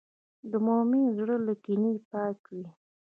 د 0.51 0.53
مؤمن 0.65 1.03
زړه 1.17 1.35
له 1.45 1.53
کینې 1.63 1.93
پاک 2.11 2.37
وي. 2.55 2.65